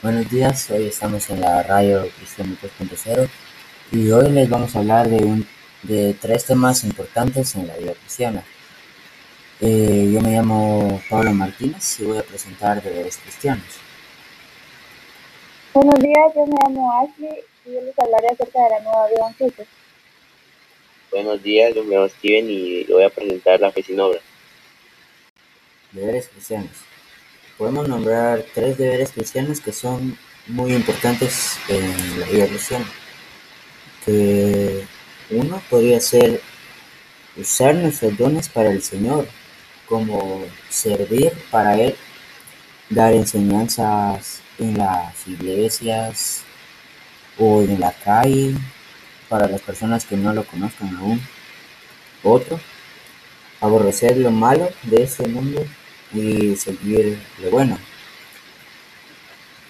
[0.00, 3.28] Buenos días, hoy estamos en la radio Cristiano 3.0
[3.90, 5.44] y hoy les vamos a hablar de, un,
[5.82, 8.44] de tres temas importantes en la vida cristiana.
[9.60, 13.66] Eh, yo me llamo Pablo Martínez y voy a presentar deberes cristianos.
[15.74, 19.26] Buenos días, yo me llamo Ashley y yo les hablaré acerca de la nueva vida
[19.26, 19.64] en Cristo.
[21.10, 24.20] Buenos días, yo me llamo Steven y voy a presentar la fe sin obra.
[25.90, 26.70] Deberes cristianos.
[27.58, 30.16] Podemos nombrar tres deberes cristianos que son
[30.46, 32.86] muy importantes en la vida cristiana.
[34.04, 34.86] Que
[35.30, 36.40] uno podría ser
[37.36, 39.26] usar nuestros dones para el Señor,
[39.88, 41.96] como servir para Él,
[42.90, 46.44] dar enseñanzas en las iglesias
[47.38, 48.54] o en la calle
[49.28, 51.20] para las personas que no lo conozcan aún.
[52.22, 52.60] Otro,
[53.60, 55.66] aborrecer lo malo de este mundo
[56.12, 57.78] y seguir lo bueno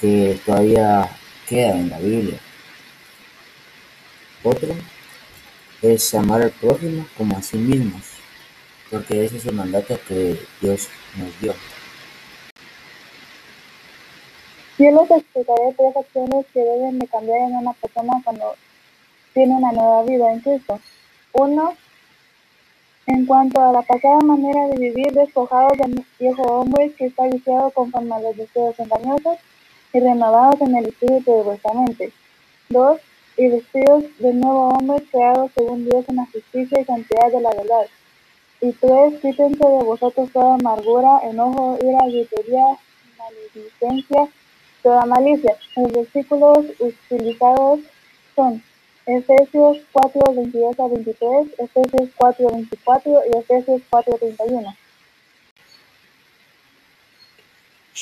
[0.00, 1.08] que todavía
[1.48, 2.38] queda en la Biblia.
[4.42, 4.74] Otro
[5.80, 8.02] es amar al prójimo como a sí mismos,
[8.90, 11.54] porque ese es el mandato que Dios nos dio.
[14.76, 18.56] Yo les explicaré tres acciones que deben de cambiar en una persona cuando
[19.32, 20.80] tiene una nueva vida en Cristo.
[21.32, 21.76] Uno,
[23.06, 27.70] en cuanto a la pasada manera de vivir, despojados del viejo hombre que está viciado
[27.70, 29.38] conforme a los deseos engañosos
[29.92, 32.12] y renovados en el espíritu de vuestra mente.
[32.70, 33.00] Dos,
[33.36, 37.50] y vestidos del nuevo hombre creado según Dios en la justicia y santidad de la
[37.50, 37.86] verdad.
[38.60, 42.78] Y tres, quítense de vosotros toda amargura, enojo, ira, gritería,
[43.18, 44.28] maledicencia,
[44.82, 45.56] toda malicia.
[45.76, 47.80] Los versículos utilizados
[48.36, 48.62] son
[49.06, 54.76] Efesios 4, 22 a 23, Efesios 4, 24 y Efesios 4, 31.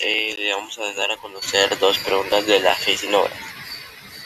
[0.00, 3.36] Eh, le vamos a dar a conocer dos preguntas de la fe sin obras.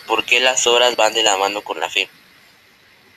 [0.07, 2.09] ¿Por qué las obras van de la mano con la fe?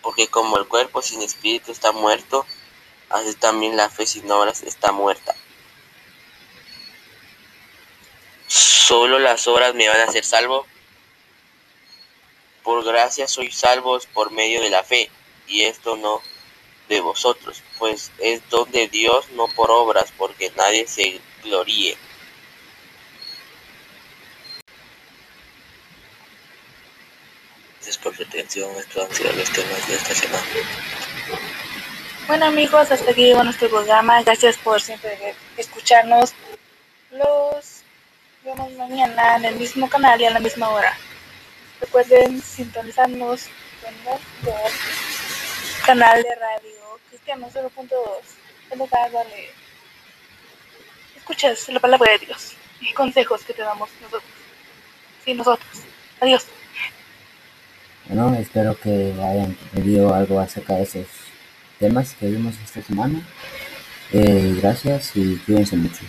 [0.01, 2.45] Porque como el cuerpo sin espíritu está muerto,
[3.09, 5.35] así también la fe sin obras está muerta.
[8.47, 10.65] ¿Solo las obras me van a hacer salvo?
[12.69, 15.09] Por gracia sois salvos por medio de la fe,
[15.47, 16.21] y esto no
[16.87, 21.97] de vosotros, pues es don de Dios, no por obras, porque nadie se gloríe.
[27.73, 30.45] Gracias por su atención, estos han sido los temas de esta semana.
[32.27, 34.21] Bueno amigos, hasta aquí llegó nuestro programa.
[34.21, 36.35] Gracias por siempre escucharnos.
[37.09, 37.81] Los
[38.43, 40.95] vemos mañana en el mismo canal y a la misma hora.
[41.79, 43.47] Recuerden sintonizarnos
[43.87, 44.53] en nuestro
[45.85, 47.89] canal de radio Cristiano 0.2
[48.71, 48.79] en
[51.15, 54.31] escuchas la palabra de Dios y consejos que te damos nosotros.
[55.23, 55.69] Sí, nosotros.
[56.19, 56.45] Adiós.
[58.07, 61.07] Bueno, espero que hayan entendido algo acerca de esos
[61.77, 63.21] temas que vimos esta semana.
[64.11, 66.01] Eh, gracias y cuídense mucho.